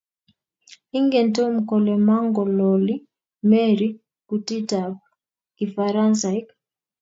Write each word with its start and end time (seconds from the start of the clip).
ingen 0.97 1.27
Tom 1.35 1.53
kole 1.69 1.93
mangololi 2.07 2.95
Mary 3.49 3.89
kutitab 4.27 4.93
kifaransaik 5.57 6.47